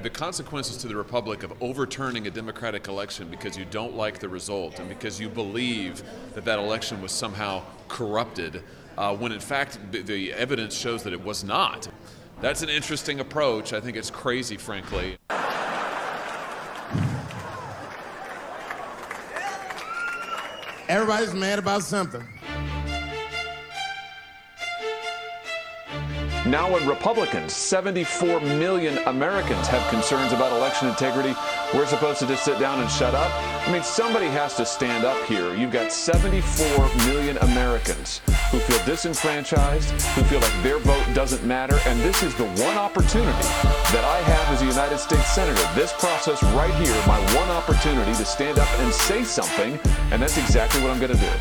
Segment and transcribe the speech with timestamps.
[0.00, 4.28] the consequences to the republic of overturning a democratic election because you don't like the
[4.28, 6.02] result and because you believe
[6.34, 8.62] that that election was somehow corrupted,
[8.96, 11.88] uh, when in fact the, the evidence shows that it was not.
[12.40, 13.72] That's an interesting approach.
[13.72, 15.18] I think it's crazy, frankly.
[20.88, 22.26] Everybody's mad about something.
[26.48, 31.34] Now, when Republicans, 74 million Americans, have concerns about election integrity,
[31.74, 33.30] we're supposed to just sit down and shut up?
[33.68, 35.54] I mean, somebody has to stand up here.
[35.54, 41.78] You've got 74 million Americans who feel disenfranchised, who feel like their vote doesn't matter,
[41.84, 43.48] and this is the one opportunity
[43.92, 45.62] that I have as a United States Senator.
[45.74, 49.78] This process right here, my one opportunity to stand up and say something,
[50.12, 51.32] and that's exactly what I'm going to do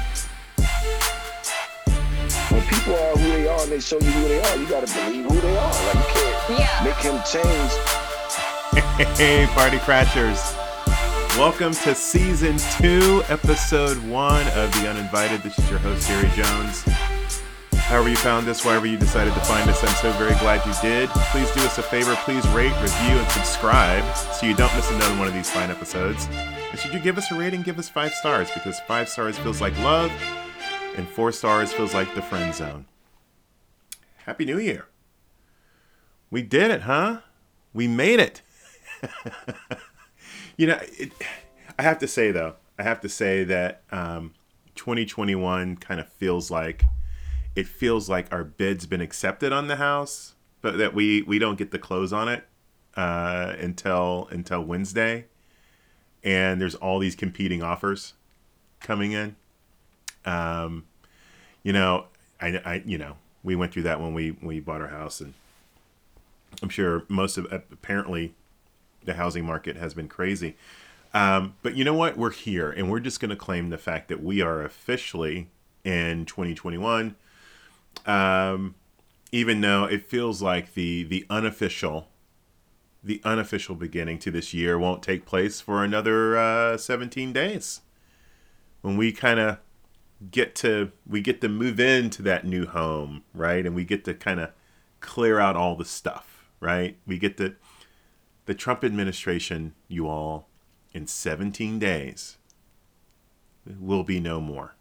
[2.58, 3.16] when people are
[3.67, 5.71] who they and they show you who they are, you gotta believe who they are.
[5.71, 6.84] Like you can't yeah.
[6.84, 7.71] make him change.
[9.17, 10.55] Hey, party crashers.
[11.38, 15.42] Welcome to season two, episode one of The Uninvited.
[15.42, 16.83] This is your host, Jerry Jones.
[17.73, 20.73] However, you found this, wherever you decided to find us, I'm so very glad you
[20.81, 21.09] did.
[21.31, 22.16] Please do us a favor.
[22.23, 26.27] Please rate, review, and subscribe so you don't miss another one of these fine episodes.
[26.72, 29.61] And should you give us a rating, give us five stars because five stars feels
[29.61, 30.11] like love
[30.95, 32.86] and four stars feels like the friend zone.
[34.28, 34.88] Happy New Year.
[36.30, 37.22] We did it, huh?
[37.73, 38.42] We made it.
[40.58, 41.14] you know, it,
[41.80, 44.33] I have to say, though, I have to say that um,
[44.75, 46.83] 2021 kind of feels like
[47.55, 51.58] it feels like our bid's been accepted on the house, but that we we don't
[51.58, 52.45] get the close on it
[52.98, 55.28] uh, until until Wednesday,
[56.22, 58.14] and there's all these competing offers
[58.81, 59.38] coming in.
[60.25, 60.83] Um,
[61.64, 62.08] you know,
[62.42, 63.16] I, I, you know,
[63.48, 65.34] we went through that when we we bought our house, and
[66.62, 68.36] I'm sure most of apparently
[69.06, 70.58] the housing market has been crazy.
[71.14, 72.17] Um, but you know what?
[72.17, 75.48] We're here, and we're just going to claim the fact that we are officially
[75.86, 77.16] in 2021.
[78.05, 78.76] Um,
[79.32, 82.10] even though it feels like the the unofficial
[83.02, 87.80] the unofficial beginning to this year won't take place for another uh, 17 days
[88.82, 89.60] when we kind of
[90.32, 93.66] get to we get to move into that new home right?
[93.66, 94.52] And we get to kind of
[95.00, 96.98] clear out all the stuff right?
[97.05, 97.55] We get the
[98.45, 100.48] the trump administration you all
[100.94, 102.38] in 17 days
[103.80, 104.76] will be no more.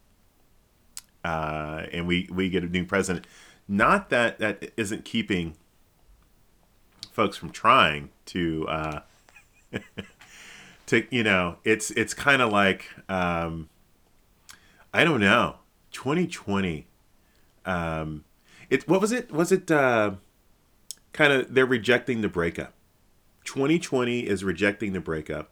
[1.25, 3.27] Uh, and we we get a new president.
[3.67, 5.57] Not that that isn't keeping
[7.11, 9.01] folks from trying to uh,
[10.87, 13.69] to you know it's it's kind of like um,
[14.97, 15.57] I don't know.
[15.93, 16.87] 2020.
[17.67, 18.25] Um,
[18.71, 19.31] it what was it?
[19.31, 20.13] Was it uh,
[21.13, 22.73] kind of they're rejecting the breakup?
[23.45, 25.51] 2020 is rejecting the breakup,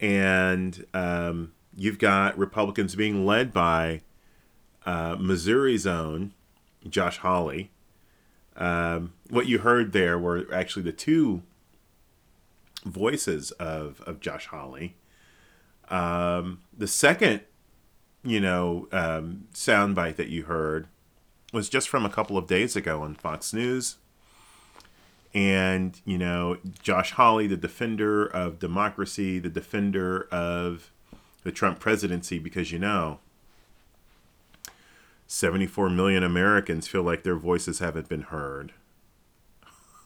[0.00, 4.00] and um, you've got Republicans being led by
[4.84, 6.34] uh, Missouri's own
[6.88, 7.70] Josh Hawley.
[8.56, 11.44] Um, what you heard there were actually the two
[12.84, 14.96] voices of of Josh Hawley.
[15.90, 17.42] Um, the second
[18.28, 20.86] you know, um, soundbite that you heard
[21.52, 23.96] was just from a couple of days ago on Fox News.
[25.34, 30.90] And, you know, Josh Hawley, the defender of democracy, the defender of
[31.44, 33.20] the Trump presidency, because, you know,
[35.26, 38.72] 74 million Americans feel like their voices haven't been heard.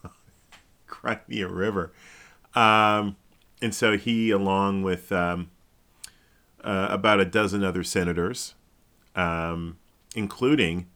[0.89, 1.93] Cry me a river.
[2.55, 3.17] Um,
[3.63, 5.51] and so he, along with um,
[6.63, 8.55] uh, about a dozen other senators,
[9.15, 9.79] um,
[10.15, 10.87] including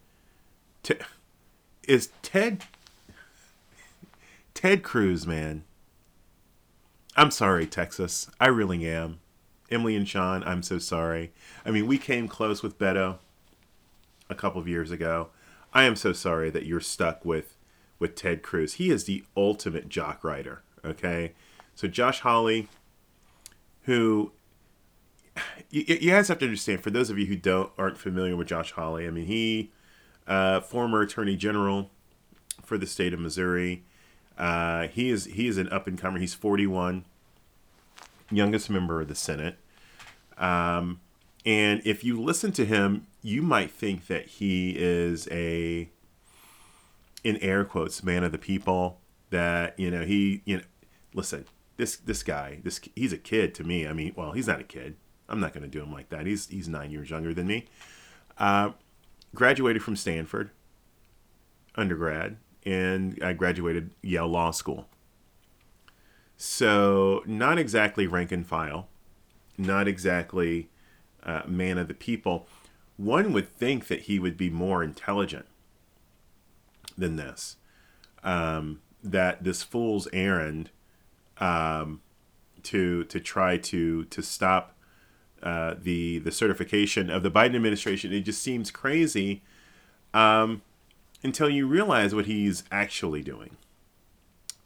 [1.87, 2.63] is Ted
[4.53, 5.63] Ted Cruz, man.
[7.15, 8.29] I'm sorry, Texas.
[8.39, 9.19] I really am.
[9.69, 11.31] Emily and Sean, I'm so sorry.
[11.65, 13.17] I mean, we came close with Beto
[14.29, 15.29] a couple of years ago.
[15.73, 17.55] I am so sorry that you're stuck with
[17.99, 18.73] with Ted Cruz.
[18.73, 20.61] He is the ultimate jock rider.
[20.85, 21.33] Okay,
[21.75, 22.67] so Josh Hawley,
[23.83, 24.31] who
[25.69, 28.47] you, you, guys have to understand for those of you who don't aren't familiar with
[28.47, 29.07] Josh Hawley.
[29.07, 29.71] I mean, he
[30.27, 31.89] uh, former Attorney General
[32.63, 33.83] for the state of Missouri.
[34.37, 36.19] Uh, he is he is an up and comer.
[36.19, 37.05] He's 41,
[38.31, 39.57] youngest member of the Senate.
[40.37, 40.99] Um,
[41.45, 45.89] and if you listen to him, you might think that he is a
[47.23, 48.99] in air quotes man of the people.
[49.29, 50.63] That you know he you know
[51.13, 51.45] listen
[51.77, 53.87] this this guy this he's a kid to me.
[53.87, 54.95] I mean, well, he's not a kid
[55.29, 56.25] I'm not going to do him like that.
[56.25, 57.65] He's he's nine years younger than me.
[58.37, 58.71] Uh,
[59.35, 60.51] graduated from Stanford,
[61.75, 64.87] undergrad, and I graduated Yale Law School.
[66.37, 68.87] so not exactly rank and file,
[69.57, 70.69] not exactly
[71.23, 72.47] uh, man of the people.
[72.95, 75.45] One would think that he would be more intelligent
[76.97, 77.57] than this.
[78.23, 80.69] Um, that this fool's errand
[81.37, 82.01] um,
[82.63, 84.75] to to try to to stop
[85.43, 88.13] uh, the the certification of the Biden administration.
[88.13, 89.43] It just seems crazy
[90.13, 90.61] um,
[91.23, 93.57] until you realize what he's actually doing.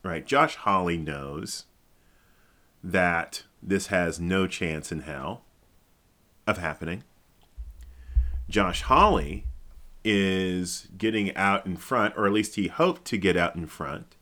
[0.03, 1.65] Right, Josh Hawley knows
[2.83, 5.44] that this has no chance in hell
[6.47, 7.03] of happening.
[8.50, 9.45] Josh Hawley
[10.03, 14.15] is getting out in front, or at least he hoped to get out in front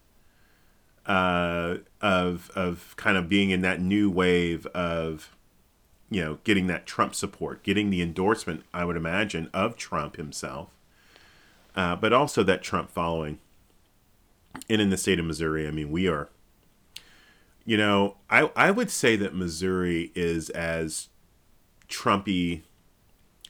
[1.05, 5.35] uh, of of kind of being in that new wave of
[6.09, 10.69] you know getting that Trump support, getting the endorsement, I would imagine, of Trump himself,
[11.75, 13.39] uh, but also that Trump following.
[14.69, 16.29] And in the state of Missouri, I mean, we are.
[17.65, 21.09] You know, I I would say that Missouri is as
[21.87, 22.61] Trumpy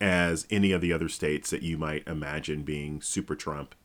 [0.02, 3.76] as any of the other states that you might imagine being super Trump.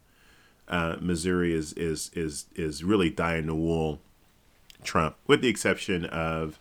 [0.66, 4.00] Uh, Missouri is is is is really dying the wool
[4.82, 6.58] Trump, with the exception of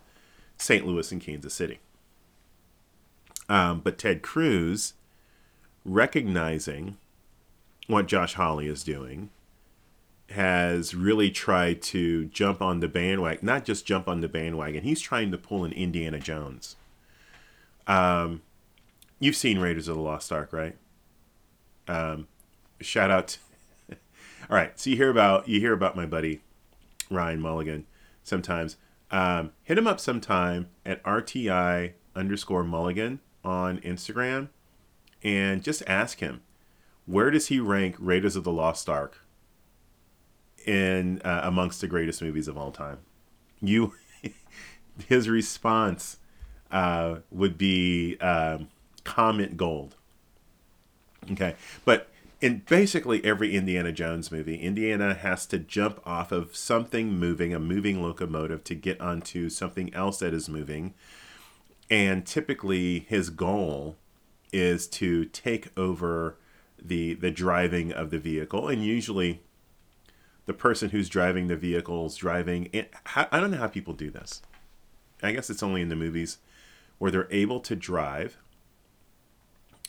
[0.58, 0.86] St.
[0.86, 1.80] Louis and Kansas City.
[3.54, 4.96] Um, but Ted Cruz,
[5.86, 6.98] recognizing
[7.86, 9.30] what Josh Hawley is doing,
[10.32, 13.46] has really tried to jump on the bandwagon.
[13.46, 14.84] Not just jump on the bandwagon.
[14.84, 16.78] He's trying to pull an Indiana Jones.
[17.86, 18.42] Um,
[19.20, 20.76] you've seen Raiders of the Lost Ark, right?
[21.88, 22.28] Um,
[22.82, 23.28] shout out.
[23.28, 23.40] To,
[24.50, 26.42] all right, so you hear about you hear about my buddy
[27.12, 27.86] Ryan Mulligan
[28.24, 28.78] sometimes.
[29.12, 34.50] Um, hit him up sometime at RTI underscore Mulligan on Instagram,
[35.24, 36.42] and just ask him
[37.06, 39.24] where does he rank Raiders of the Lost Ark
[40.66, 43.00] in uh, amongst the greatest movies of all time.
[43.62, 43.94] You,
[45.08, 46.18] his response
[46.72, 48.70] uh, would be um,
[49.04, 49.96] comment gold.
[51.32, 51.56] Okay,
[51.86, 52.10] but
[52.42, 57.60] in basically every Indiana Jones movie, Indiana has to jump off of something moving, a
[57.60, 60.94] moving locomotive, to get onto something else that is moving.
[61.94, 63.98] And typically, his goal
[64.52, 66.38] is to take over
[66.84, 69.42] the the driving of the vehicle, and usually,
[70.48, 72.68] the person who's driving the vehicle is driving.
[73.16, 74.42] I don't know how people do this.
[75.22, 76.40] I guess it's only in the movies
[76.98, 78.40] where they're able to drive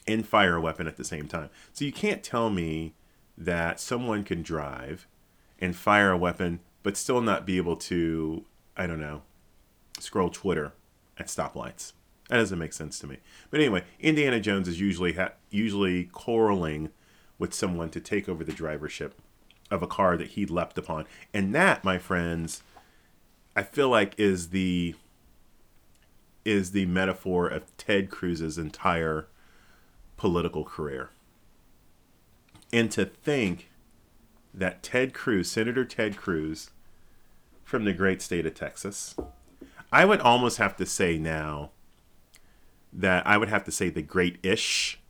[0.07, 1.49] and fire a weapon at the same time.
[1.73, 2.93] So you can't tell me
[3.39, 5.07] that someone can drive
[5.59, 8.45] and fire a weapon but still not be able to,
[8.77, 9.23] I don't know,
[9.99, 10.75] scroll Twitter
[11.19, 11.93] at stoplights.
[12.29, 13.19] That doesn't make sense to me.
[13.51, 16.91] But anyway, Indiana Jones is usually ha- usually quarreling
[17.39, 19.15] with someone to take over the drivership
[19.71, 21.07] of a car that he leapt upon.
[21.33, 22.63] And that, my friends,
[23.55, 24.95] I feel like is the
[26.45, 29.29] is the metaphor of Ted Cruz's entire
[30.17, 31.11] political career.
[32.73, 33.71] And to think
[34.53, 36.71] that Ted Cruz, Senator Ted Cruz,
[37.65, 39.17] from the great state of Texas,
[39.95, 41.71] I would almost have to say now
[42.93, 45.01] that I would have to say the great ish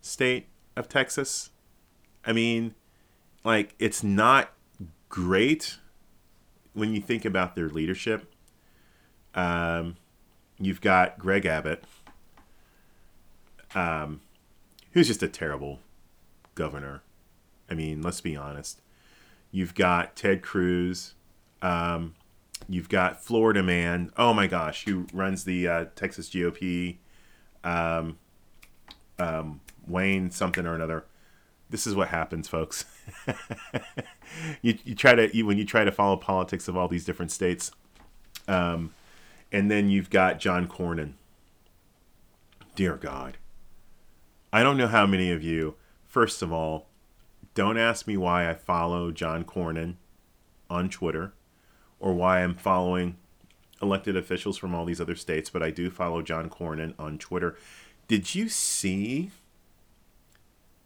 [0.00, 1.50] state of Texas.
[2.24, 2.74] I mean,
[3.44, 4.52] like, it's not
[5.08, 5.78] great
[6.72, 8.34] when you think about their leadership.
[9.32, 9.94] Um,
[10.58, 11.84] you've got Greg Abbott,
[13.76, 14.22] um,
[14.90, 15.78] who's just a terrible
[16.56, 17.02] governor.
[17.70, 18.80] I mean, let's be honest.
[19.52, 21.14] You've got Ted Cruz.
[21.62, 22.16] Um,
[22.68, 24.12] you've got Florida man.
[24.16, 26.96] Oh my gosh, who runs the uh, Texas GOP?
[27.64, 28.18] Um,
[29.18, 31.04] um, Wayne something or another.
[31.70, 32.84] This is what happens, folks.
[34.62, 37.30] you, you try to you, when you try to follow politics of all these different
[37.30, 37.72] states.
[38.46, 38.92] Um,
[39.50, 41.14] and then you've got John Cornyn.
[42.74, 43.38] Dear God.
[44.52, 45.76] I don't know how many of you,
[46.06, 46.88] first of all,
[47.54, 49.96] don't ask me why I follow John Cornyn
[50.68, 51.32] on Twitter
[52.02, 53.16] or why I'm following
[53.80, 57.56] elected officials from all these other states, but I do follow John Cornyn on Twitter.
[58.08, 59.30] Did you see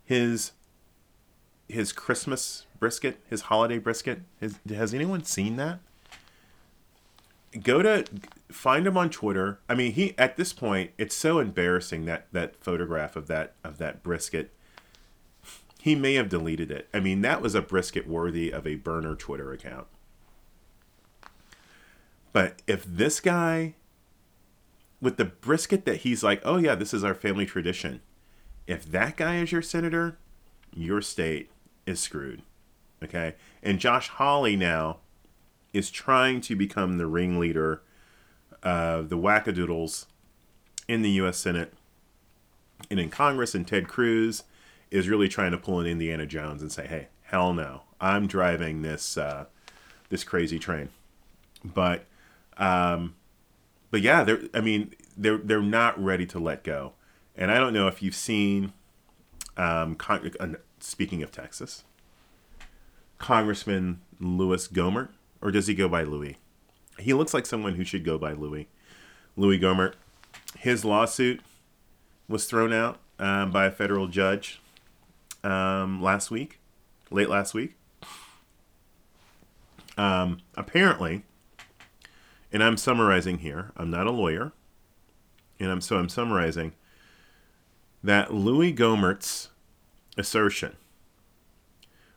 [0.05, 0.53] his
[1.69, 4.21] his Christmas brisket, his holiday brisket?
[4.41, 5.81] Has, has anyone seen that?
[7.61, 8.05] Go to
[8.49, 9.59] find him on Twitter.
[9.69, 13.79] I mean, he at this point, it's so embarrassing that that photograph of that of
[13.79, 14.53] that brisket.
[15.81, 16.89] He may have deleted it.
[16.93, 19.87] I mean, that was a brisket worthy of a burner Twitter account.
[22.37, 23.76] But if this guy
[25.00, 28.02] with the brisket that he's like, "Oh yeah, this is our family tradition."
[28.66, 30.19] If that guy is your senator,
[30.71, 31.50] your state
[31.87, 32.43] is screwed.
[33.02, 33.37] Okay?
[33.62, 34.99] And Josh Hawley now
[35.73, 37.81] is trying to become the ringleader
[38.62, 40.05] of the wackadoodles
[40.87, 41.38] in the U.S.
[41.38, 41.73] Senate
[42.90, 44.43] and in Congress, and Ted Cruz
[44.90, 48.83] is really trying to pull an Indiana Jones and say, "Hey, hell no, I'm driving
[48.83, 49.47] this uh,
[50.11, 50.90] this crazy train."
[51.64, 52.05] But,
[52.57, 53.15] um,
[53.91, 54.41] but yeah, they're.
[54.55, 56.93] I mean, they're they're not ready to let go,
[57.37, 58.73] and I don't know if you've seen.
[59.57, 60.49] Um, con- uh,
[60.81, 61.85] speaking of Texas,
[63.19, 65.09] Congressman Louis Gohmert,
[65.41, 66.37] or does he go by Louis?
[66.99, 68.69] He looks like someone who should go by Louis.
[69.37, 69.95] Louis Gohmert.
[70.59, 71.41] His lawsuit
[72.29, 74.61] was thrown out um, by a federal judge
[75.45, 76.59] um, last week,
[77.11, 77.77] late last week.
[79.97, 81.25] Um, apparently,
[82.53, 83.73] and I'm summarizing here.
[83.76, 84.53] I'm not a lawyer,
[85.59, 86.73] and I'm so I'm summarizing
[88.03, 89.50] that Louis Gohmert's
[90.17, 90.76] assertion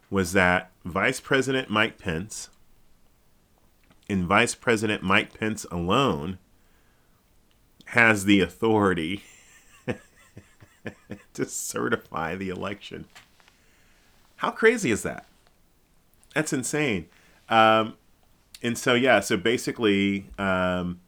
[0.10, 2.50] was that Vice President Mike Pence
[4.10, 6.40] and Vice President Mike Pence alone
[7.86, 9.24] has the authority
[11.34, 13.06] to certify the election.
[14.38, 15.26] How crazy is that?
[16.34, 17.08] That's insane.
[17.50, 17.96] Um,
[18.62, 21.00] and so, yeah, so basically, um,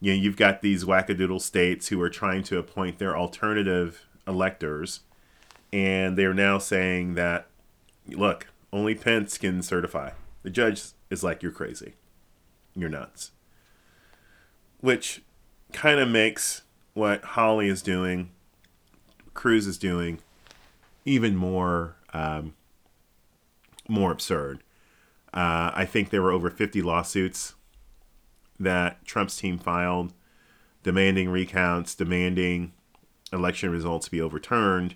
[0.00, 5.00] you know, you've got these wackadoodle states who are trying to appoint their alternative electors,
[5.72, 7.46] and they're now saying that,
[8.08, 10.10] look, only Pence can certify.
[10.42, 11.94] The judge is like, you're crazy.
[12.74, 13.32] You're nuts.
[14.80, 15.22] Which
[15.72, 16.62] kind of makes
[16.94, 18.30] what Hawley is doing,
[19.34, 20.20] Cruz is doing,
[21.04, 22.54] even more um,
[23.88, 24.62] more absurd.
[25.32, 27.54] Uh, I think there were over 50 lawsuits
[28.58, 30.12] that Trump's team filed
[30.82, 32.72] demanding recounts, demanding
[33.32, 34.94] election results be overturned.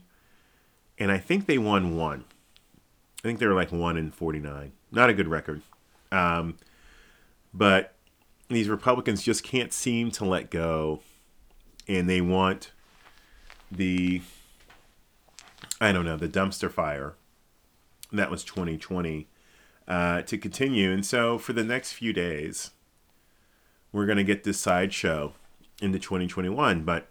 [0.99, 2.25] And I think they won one.
[3.19, 4.73] I think they were like one in 49.
[4.93, 5.63] Not a good record.
[6.13, 6.59] Um,
[7.53, 7.95] but
[8.49, 11.01] these Republicans just can't seem to let go.
[11.89, 12.73] And they want
[13.71, 14.23] the,
[15.81, 17.15] I don't know, the dumpster fire.
[18.13, 19.27] That was 2020
[19.87, 20.91] uh, to continue.
[20.91, 22.71] And so for the next few days,
[23.93, 25.35] we're going to get this sideshow
[25.81, 26.83] into 2021.
[26.83, 27.09] But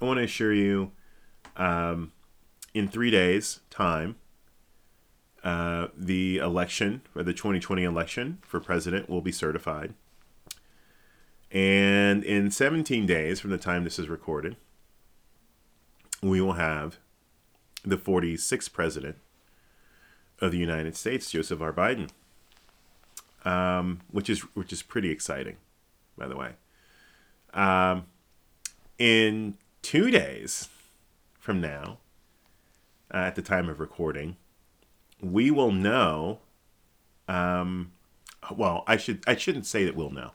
[0.00, 0.92] I want to assure you,
[1.56, 2.12] um,
[2.72, 4.16] in three days' time,
[5.42, 9.94] uh, the election, or the 2020 election for president, will be certified.
[11.50, 14.56] And in 17 days from the time this is recorded,
[16.22, 16.98] we will have
[17.84, 19.18] the 46th president
[20.40, 21.72] of the United States, Joseph R.
[21.72, 22.10] Biden,
[23.44, 25.56] um, which is which is pretty exciting,
[26.16, 26.52] by the way.
[27.52, 28.06] Um,
[28.98, 30.68] in two days
[31.38, 31.98] from now,
[33.12, 34.36] uh, at the time of recording,
[35.20, 36.40] we will know.
[37.28, 37.92] Um,
[38.54, 40.32] well, I should I shouldn't say that we'll know.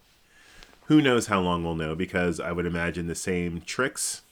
[0.85, 1.93] Who knows how long we'll know?
[1.93, 4.23] Because I would imagine the same tricks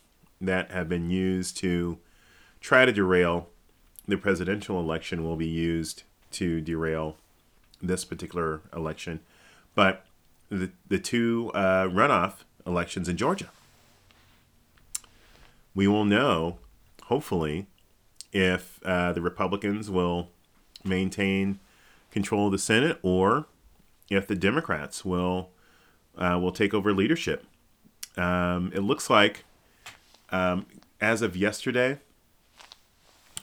[0.42, 2.00] that have been used to
[2.62, 3.50] try to derail
[4.08, 7.18] the presidential election will be used to derail
[7.82, 9.20] this particular election.
[9.76, 10.06] But
[10.50, 13.50] the, the two uh, runoff elections in Georgia,
[15.76, 16.58] we will know,
[17.04, 17.68] hopefully,
[18.32, 20.30] if uh, the Republicans will
[20.84, 21.60] maintain
[22.12, 23.46] control of the Senate or
[24.10, 25.50] if the Democrats will
[26.18, 27.46] uh, will take over leadership.
[28.16, 29.46] Um, it looks like,
[30.32, 30.66] um,
[31.00, 32.00] as of yesterday,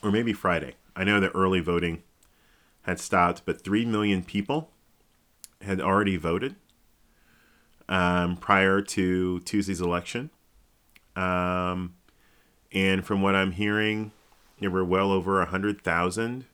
[0.05, 0.75] or maybe Friday.
[0.95, 2.03] I know that early voting
[2.83, 4.71] had stopped, but 3 million people
[5.63, 6.55] had already voted
[7.89, 10.31] um, prior to Tuesday's election.
[11.17, 11.95] Um,
[12.71, 14.13] and from what I'm hearing,
[14.61, 16.45] there were well over 100,000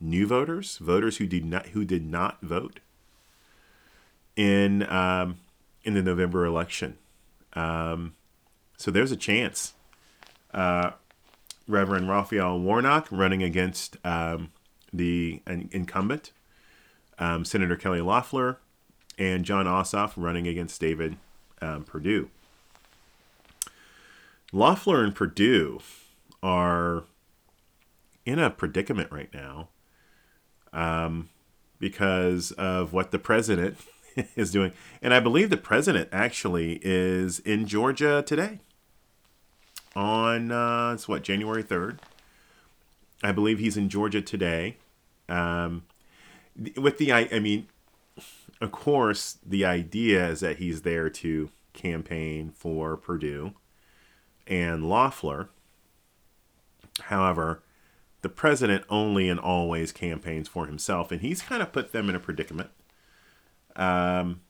[0.00, 2.80] new voters, voters who did not who did not vote
[4.36, 5.38] in um,
[5.84, 6.96] in the November election.
[7.54, 8.14] Um,
[8.76, 9.74] so there's a chance.
[10.52, 10.92] Uh,
[11.70, 14.50] Reverend Raphael Warnock running against um,
[14.92, 16.32] the incumbent,
[17.18, 18.58] um, Senator Kelly Loeffler,
[19.18, 21.16] and Jon Ossoff running against David
[21.62, 22.30] um, Perdue.
[24.52, 25.80] Loeffler and Perdue
[26.42, 27.04] are
[28.24, 29.68] in a predicament right now
[30.72, 31.28] um,
[31.78, 33.76] because of what the president
[34.36, 34.72] is doing.
[35.02, 38.60] And I believe the president actually is in Georgia today
[39.96, 42.00] on uh, it's what January third.
[43.22, 44.76] I believe he's in Georgia today.
[45.28, 45.84] Um,
[46.76, 47.66] with the I, I mean,
[48.60, 53.52] of course, the idea is that he's there to campaign for Perdue
[54.46, 55.48] and Loeffler.
[57.02, 57.62] However,
[58.22, 62.14] the president only and always campaigns for himself, and he's kind of put them in
[62.14, 62.70] a predicament
[63.76, 64.40] Um,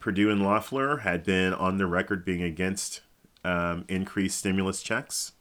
[0.00, 3.00] Perdue and Loeffler had been on the record being against
[3.44, 5.32] um, increased stimulus checks.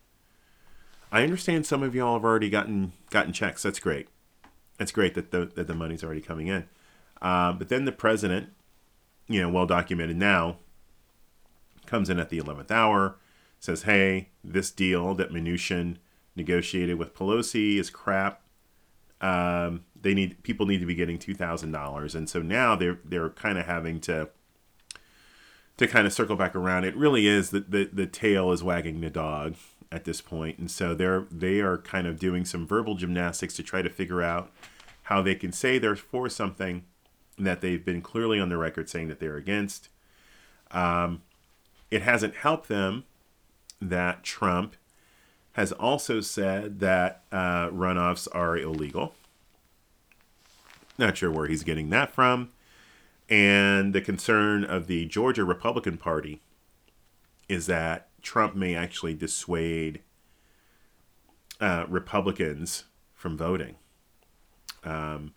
[1.12, 3.63] I understand some of y'all have already gotten gotten checks.
[3.63, 4.07] That's great.
[4.77, 6.65] That's great that the that the money's already coming in.
[7.22, 8.50] Uh, but then the president,
[9.27, 10.57] you know, well documented now,
[11.86, 13.17] comes in at the eleventh hour,
[13.60, 15.98] says, "Hey, this deal that Mnuchin
[16.36, 18.41] negotiated with Pelosi is crap.
[19.22, 23.00] Um, they need people need to be getting two thousand dollars, and so now they're
[23.05, 24.29] they're kind of having to."
[25.77, 29.01] To kind of circle back around, it really is that the, the tail is wagging
[29.01, 29.56] the dog
[29.92, 33.63] at this point, and so they're they are kind of doing some verbal gymnastics to
[33.63, 34.51] try to figure out
[35.03, 36.86] how they can say they're for something
[37.38, 39.89] that they've been clearly on the record saying that they're against.
[40.72, 41.24] Um,
[41.92, 43.03] it hasn't helped them
[43.82, 44.75] that Trump
[45.53, 49.13] has also said that uh, runoffs are illegal.
[50.98, 52.50] Not sure where he's getting that from.
[53.34, 56.40] And the concern of the Georgia Republican Party
[57.50, 60.02] is that Trump may actually dissuade
[61.60, 62.84] uh, Republicans
[63.16, 63.74] from voting.
[64.84, 65.34] Um,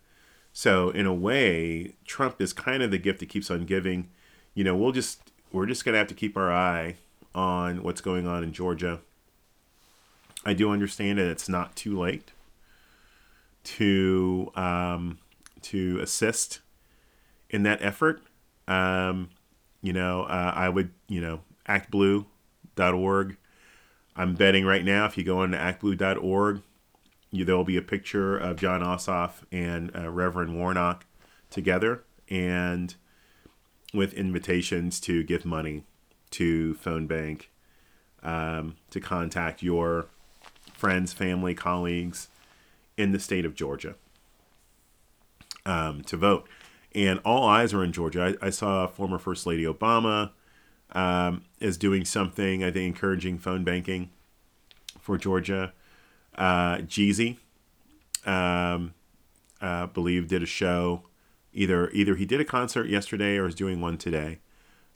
[0.53, 4.09] so in a way, Trump is kind of the gift that keeps on giving.
[4.53, 6.97] You know, we'll just we're just gonna have to keep our eye
[7.33, 8.99] on what's going on in Georgia.
[10.45, 12.31] I do understand that it's not too late
[13.63, 15.17] to um,
[15.63, 16.59] to assist
[17.49, 18.21] in that effort.
[18.67, 19.29] Um,
[19.81, 23.37] you know, uh, I would you know actblue.org.
[24.15, 26.61] I'm betting right now if you go on to actblue.org,
[27.29, 31.05] you, there will be a picture of Jon Ossoff and uh, Reverend Warnock
[31.49, 32.95] together, and
[33.93, 35.83] with invitations to give money
[36.31, 37.51] to Phone Bank,
[38.23, 40.07] um, to contact your
[40.73, 42.27] friends, family, colleagues
[42.97, 43.95] in the state of Georgia
[45.65, 46.47] um, to vote.
[46.97, 48.35] And all eyes are in Georgia.
[48.41, 50.31] I, I saw former First Lady Obama
[50.93, 54.09] um, is doing something, I think, encouraging phone banking
[54.99, 55.73] for Georgia.
[56.35, 57.37] Uh, Jeezy,
[58.25, 58.95] um,
[59.61, 61.03] uh, believe, did a show.
[61.53, 64.39] Either either he did a concert yesterday or is doing one today.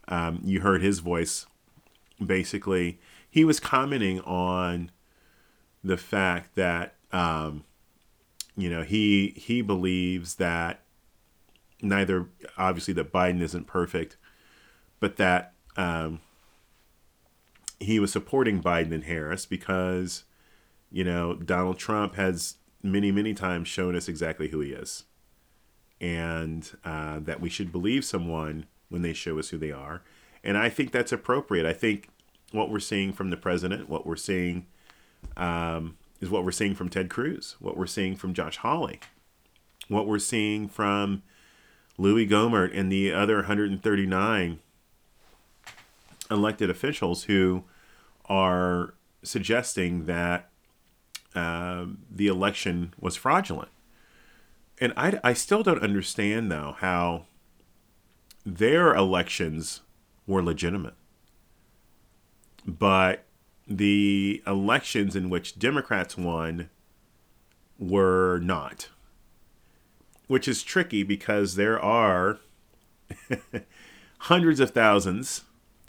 [0.08, 1.46] Um, you heard his voice.
[2.24, 2.98] Basically,
[3.30, 4.90] he was commenting on
[5.84, 7.62] the fact that um,
[8.56, 10.82] you know he he believes that
[11.82, 14.16] neither obviously that Biden isn't perfect,
[15.00, 16.20] but that um,
[17.80, 20.24] he was supporting Biden and Harris because
[20.90, 25.04] you know Donald Trump has many many times shown us exactly who he is,
[26.00, 30.02] and uh, that we should believe someone when they show us who they are,
[30.44, 31.66] and I think that's appropriate.
[31.66, 32.08] I think
[32.52, 34.66] what we're seeing from the president, what we're seeing
[35.36, 39.00] um, is what we're seeing from Ted Cruz, what we're seeing from Josh Hawley,
[39.88, 41.22] what we're seeing from
[41.98, 44.58] Louis Gohmert and the other 139
[46.30, 47.64] elected officials who
[48.26, 50.50] are suggesting that
[51.34, 53.70] um, the election was fraudulent.
[54.80, 57.26] And I, I still don't understand, though, how
[58.44, 59.82] their elections
[60.26, 60.94] were legitimate.
[62.66, 63.24] But
[63.66, 66.70] the elections in which Democrats won
[67.78, 68.88] were not.
[70.32, 72.38] Which is tricky because there are
[74.20, 75.42] hundreds of thousands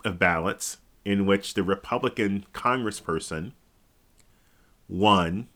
[0.04, 3.54] of ballots in which the Republican congressperson
[4.90, 5.48] won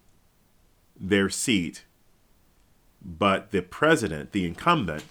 [0.97, 1.83] their seat,
[3.03, 5.03] but the president, the incumbent,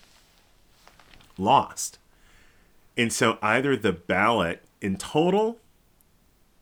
[1.36, 1.98] lost.
[2.96, 5.58] And so either the ballot in total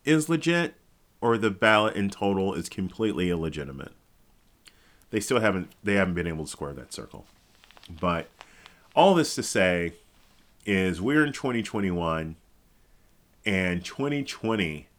[0.03, 0.75] is legit
[1.21, 3.93] or the ballot in total is completely illegitimate.
[5.15, 7.25] They still haven't they haven't been able to square that circle.
[7.89, 8.27] But
[8.93, 9.93] all this to say
[10.65, 12.35] is we're in 2021
[13.45, 14.89] and 2020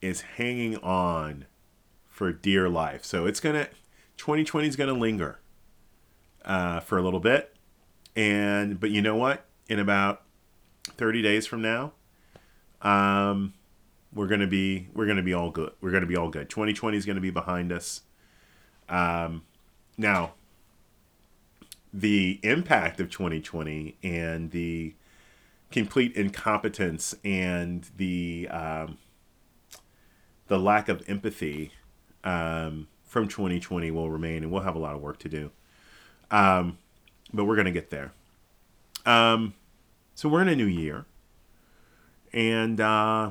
[0.00, 1.44] is hanging on
[2.08, 3.04] for dear life.
[3.04, 3.68] So it's gonna
[4.16, 5.38] 2020 is gonna linger
[6.46, 7.54] uh, for a little bit,
[8.16, 9.44] and but you know what?
[9.68, 10.22] In about
[10.96, 11.92] 30 days from now,
[12.80, 13.52] um,
[14.14, 15.72] we're gonna be we're gonna be all good.
[15.82, 16.48] We're gonna be all good.
[16.48, 18.00] 2020 is gonna be behind us.
[18.92, 19.42] Um,
[19.96, 20.34] now,
[21.92, 24.94] the impact of 2020 and the
[25.70, 28.98] complete incompetence and the um,
[30.48, 31.72] the lack of empathy
[32.22, 35.50] um, from 2020 will remain, and we'll have a lot of work to do.
[36.30, 36.78] Um,
[37.32, 38.12] but we're gonna get there.
[39.06, 39.54] Um,
[40.14, 41.06] so we're in a new year,
[42.34, 43.30] and uh,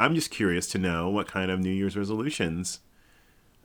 [0.00, 2.80] I'm just curious to know what kind of New Year's resolutions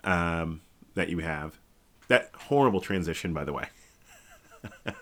[0.03, 0.61] um,
[0.95, 1.59] that you have.
[2.07, 3.67] That horrible transition, by the way.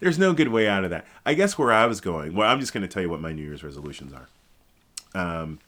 [0.00, 1.06] there's no good way out of that.
[1.24, 2.34] I guess where I was going.
[2.34, 4.28] Well, I'm just going to tell you what my New Year's resolutions are.
[5.14, 5.58] Um,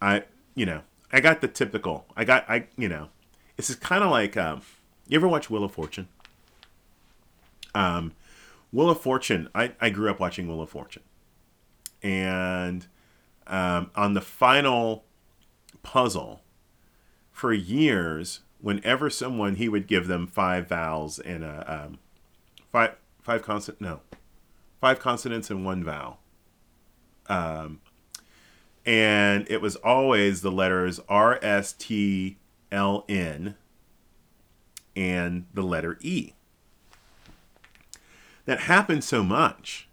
[0.00, 0.82] I you know
[1.12, 2.06] I got the typical.
[2.16, 3.08] I got I you know,
[3.56, 4.62] it's is kind of like um,
[5.08, 6.08] you ever watch Wheel of Fortune?
[7.74, 8.12] Um,
[8.72, 9.48] Wheel of Fortune.
[9.54, 11.02] I I grew up watching Wheel of Fortune,
[12.02, 12.86] and
[13.46, 15.04] um, on the final
[15.82, 16.42] puzzle,
[17.30, 21.98] for years, whenever someone he would give them five vowels and a um,
[22.72, 24.00] five five consonant no
[24.80, 26.18] five consonants and one vowel.
[27.26, 27.80] Um,
[28.86, 32.38] and it was always the letters R S T
[32.72, 33.54] L N
[34.96, 36.32] and the letter E.
[38.46, 39.88] That happened so much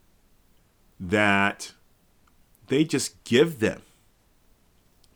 [1.00, 1.74] that
[2.68, 3.82] they just give them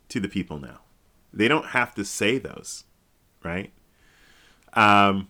[0.10, 0.80] to the people now.
[1.34, 2.85] They don't have to say those,
[3.46, 3.72] right?
[4.74, 5.30] Um,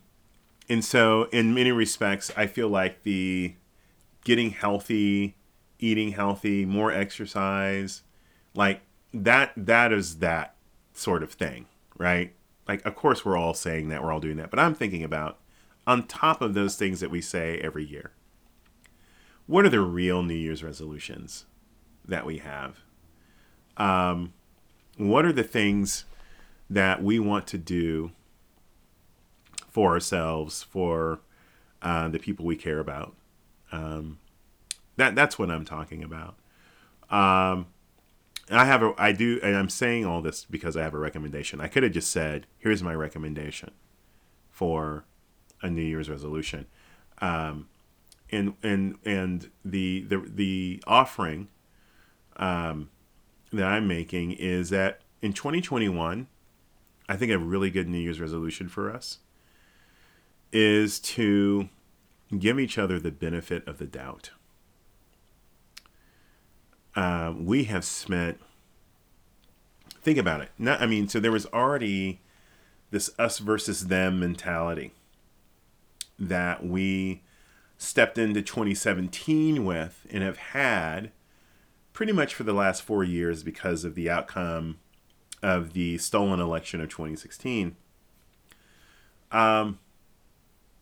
[0.67, 3.54] and so, in many respects, I feel like the
[4.23, 5.36] getting healthy,
[5.78, 8.01] eating healthy, more exercise,
[8.56, 8.82] like
[9.13, 10.56] that that is that
[10.93, 11.65] sort of thing
[11.97, 12.34] right
[12.67, 15.38] like of course we're all saying that we're all doing that but i'm thinking about
[15.86, 18.12] on top of those things that we say every year
[19.45, 21.45] what are the real new year's resolutions
[22.08, 22.80] that we have
[23.78, 24.34] um,
[24.97, 26.06] what are the things
[26.69, 28.12] that we want to do
[29.69, 31.19] for ourselves for
[31.82, 33.15] uh, the people we care about.
[33.71, 34.19] Um,
[34.97, 36.36] that that's what i'm talking about.
[37.10, 37.67] Um,
[38.49, 40.99] and I have a, I do, and I'm saying all this because I have a
[40.99, 41.60] recommendation.
[41.60, 43.71] I could have just said, "Here's my recommendation
[44.51, 45.06] for
[45.62, 46.67] a New Year's resolution,"
[47.19, 47.69] um,
[48.32, 51.47] and and and the the the offering
[52.38, 52.89] um,
[53.51, 56.28] that I'm making is that in 2021,
[57.08, 59.20] I think a really good New Year's resolution for us
[60.52, 61.70] is to
[62.38, 64.32] give each other the benefit of the doubt.
[66.96, 68.39] Uh, we have spent
[70.02, 72.22] think about it not i mean so there was already
[72.91, 74.94] this us versus them mentality
[76.20, 77.24] that we
[77.78, 81.12] stepped into 2017 with and have had
[81.91, 84.78] pretty much for the last four years because of the outcome
[85.46, 87.76] of the stolen election of 2016
[89.32, 89.80] um,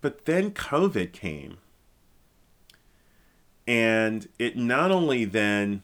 [0.01, 1.57] but then covid came
[3.67, 5.83] and it not only then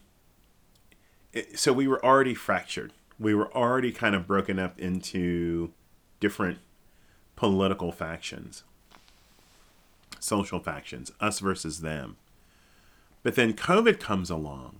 [1.56, 2.92] so we were already fractured.
[3.20, 5.72] We were already kind of broken up into
[6.20, 6.60] different
[7.36, 8.63] political factions,
[10.20, 12.18] social factions, us versus them.
[13.22, 14.78] But then COVID comes along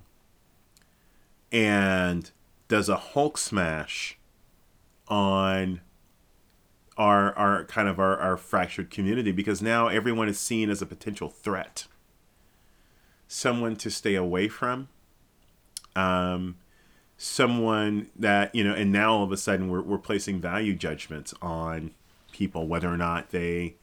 [1.52, 2.32] and
[2.70, 4.18] does a Hulk smash
[5.10, 5.82] on
[6.98, 10.86] our our kind of our, our fractured community because now everyone is seen as a
[10.86, 11.88] potential threat.
[13.28, 14.88] Someone to stay away from
[15.96, 16.58] um,
[17.18, 21.34] someone that you know and now all of a sudden we're, we're placing value judgments
[21.42, 21.92] on
[22.32, 23.76] people whether or not they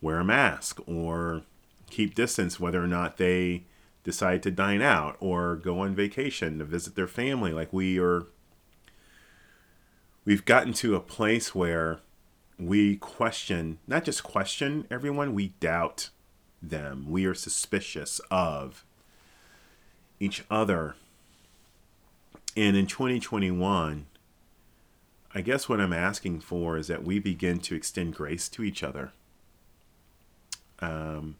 [0.00, 1.42] wear a mask or
[1.90, 3.64] keep distance whether or not they
[4.04, 7.52] decide to dine out or go on vacation to visit their family.
[7.52, 8.26] Like we are
[10.24, 12.00] we've gotten to a place where
[12.58, 16.10] we question not just question everyone we doubt
[16.62, 17.06] them.
[17.08, 18.84] We are suspicious of
[20.20, 20.96] each other.
[22.56, 24.06] And in 2021,
[25.34, 28.82] I guess what I'm asking for is that we begin to extend grace to each
[28.82, 29.12] other.
[30.80, 31.36] Um,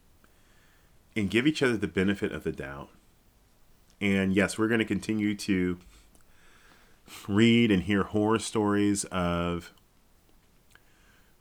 [1.19, 2.89] and give each other the benefit of the doubt.
[4.01, 5.77] And yes, we're going to continue to
[7.27, 9.73] read and hear horror stories of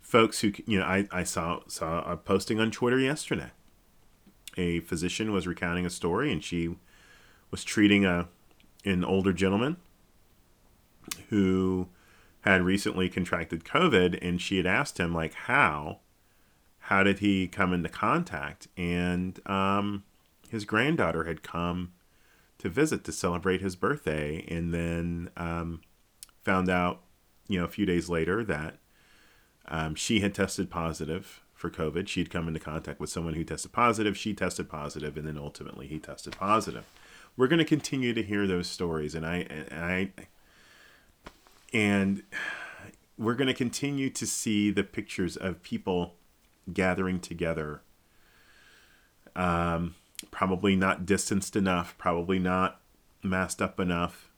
[0.01, 3.51] folks who, you know, I, I saw, saw a posting on Twitter yesterday.
[4.57, 6.77] A physician was recounting a story and she
[7.51, 8.29] was treating a
[8.85, 9.77] an older gentleman
[11.31, 11.89] who
[12.43, 15.99] had recently contracted COVID, and she had asked him like how,
[16.89, 18.69] how did he come into contact?
[18.77, 20.05] And um,
[20.51, 21.93] his granddaughter had come
[22.59, 25.81] to visit to celebrate his birthday, and then um,
[26.43, 27.03] found out,
[27.47, 28.79] you know, a few days later that
[29.69, 32.09] um, she had tested positive for COVID.
[32.09, 34.17] She'd come into contact with someone who tested positive.
[34.17, 36.85] She tested positive, and then ultimately he tested positive
[37.39, 40.11] we're going to continue to hear those stories and I and I
[41.73, 42.23] and
[43.17, 46.17] we're going to continue to see the pictures of people
[46.73, 47.83] gathering together
[49.37, 49.95] um,
[50.31, 52.81] probably not distanced enough probably not
[53.23, 54.31] masked up enough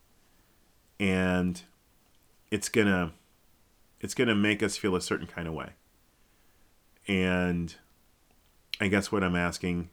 [0.98, 1.62] and
[2.50, 3.12] it's to
[4.00, 5.70] it's to make us feel a certain kind of way
[7.08, 7.76] and
[8.80, 9.88] i guess what i'm asking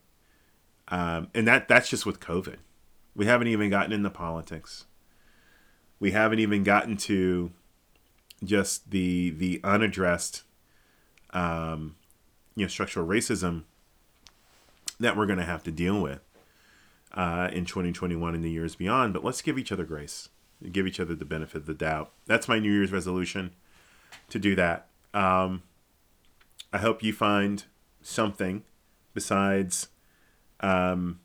[0.89, 2.57] Um, and that that's just with COVID.
[3.15, 4.85] We haven't even gotten into politics.
[5.99, 7.51] We haven't even gotten to
[8.43, 10.43] just the the unaddressed
[11.31, 11.95] um,
[12.57, 13.63] you know structural racism
[14.99, 16.21] that we're going to have to deal with
[17.13, 19.13] uh, in 2021 and the years beyond.
[19.13, 20.29] But let's give each other grace,
[20.71, 22.11] give each other the benefit of the doubt.
[22.25, 23.51] That's my New Year's resolution
[24.29, 24.87] to do that.
[25.13, 25.61] Um,
[26.73, 27.63] I hope you find
[28.01, 28.63] something
[29.13, 29.89] besides
[30.59, 31.19] um,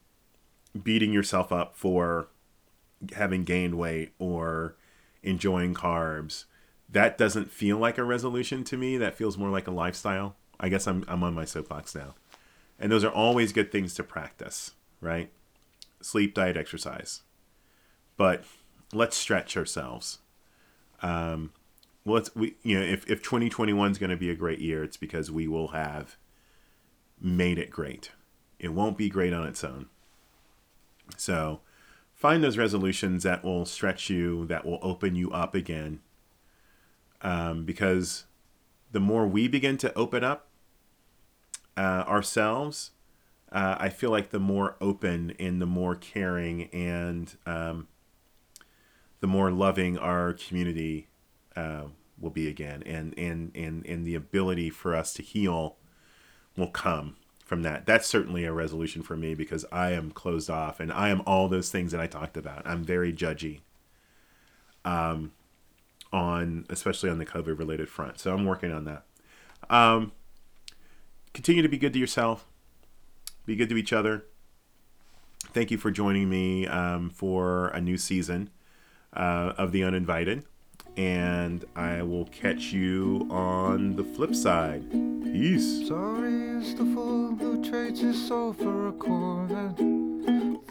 [0.80, 2.28] beating yourself up for
[3.14, 4.76] having gained weight or
[5.22, 6.44] enjoying carbs.
[6.90, 8.98] That doesn't feel like a resolution to me.
[8.98, 10.36] That feels more like a lifestyle.
[10.60, 12.14] I guess I'm, I'm on my soapbox now.
[12.78, 15.30] And those are always good things to practice, right?
[16.00, 17.22] Sleep, diet, exercise.
[18.16, 18.44] But
[18.92, 20.18] let's stretch ourselves.
[21.00, 21.52] Um,
[22.04, 24.96] let's, we, you know, if, if 2021 is going to be a great year, it's
[24.96, 26.16] because we will have
[27.20, 28.10] made it great.
[28.58, 29.86] It won't be great on its own.
[31.16, 31.60] So
[32.14, 36.00] find those resolutions that will stretch you, that will open you up again.
[37.20, 38.24] Um, because
[38.92, 40.48] the more we begin to open up
[41.76, 42.92] uh, ourselves,
[43.50, 47.88] uh, I feel like the more open and the more caring and um,
[49.20, 51.08] the more loving our community
[51.56, 51.84] uh,
[52.20, 55.76] will be again, and and and and the ability for us to heal
[56.56, 57.84] will come from that.
[57.84, 61.48] That's certainly a resolution for me because I am closed off and I am all
[61.48, 62.66] those things that I talked about.
[62.66, 63.60] I'm very judgy.
[64.84, 65.32] Um,
[66.12, 68.18] on especially on the COVID related front.
[68.20, 69.04] So I'm working on that.
[69.70, 70.12] Um,
[71.32, 72.46] continue to be good to yourself.
[73.46, 74.26] Be good to each other.
[75.52, 78.50] Thank you for joining me um, for a new season
[79.12, 80.44] uh, of The Uninvited.
[80.96, 84.90] And I will catch you on the flip side.
[85.24, 85.88] Peace.
[85.88, 89.91] Sorry is the fool who trades his soul for a Corvette.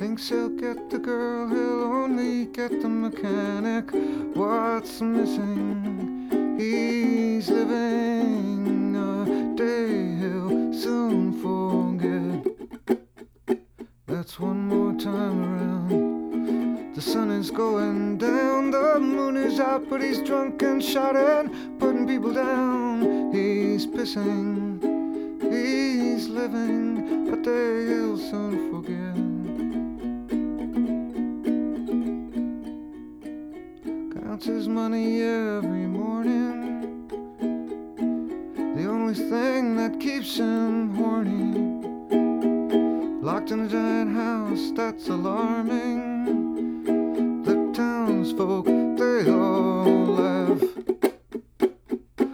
[0.02, 3.86] Thinks he'll get the girl, he'll only get the mechanic.
[4.36, 6.58] What's missing?
[6.58, 12.48] He's living a day he'll soon forget.
[14.08, 16.96] That's one more time around.
[16.96, 22.08] The sun is going down, the moon is out, but he's drunk and shouting, putting
[22.08, 23.32] people down.
[23.32, 24.82] He's pissing,
[25.44, 29.11] he's living a day he'll soon forget.
[34.41, 37.08] Counts his money every morning.
[38.75, 41.77] The only thing that keeps him horny.
[43.21, 46.84] Locked in a giant house that's alarming.
[47.43, 50.62] The townsfolk, they all laugh.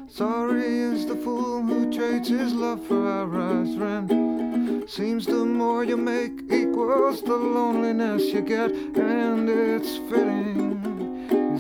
[0.08, 4.90] Sorry is the fool who trades his love for our rise rent.
[4.90, 10.77] Seems the more you make equals the loneliness you get, and it's fitting.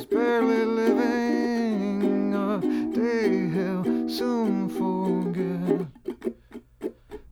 [0.09, 2.59] Barely living a
[2.93, 5.87] day he'll soon forget.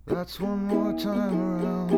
[0.05, 1.91] That's one more time around.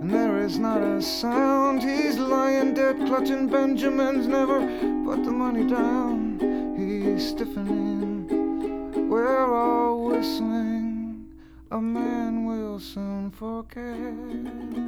[0.00, 1.82] And there is not a sound.
[1.82, 4.60] He's lying dead, clutching Benjamins, never
[5.04, 6.38] put the money down.
[6.76, 9.08] He's stiffening.
[9.08, 11.26] We're all whistling.
[11.70, 14.85] A man will soon forget.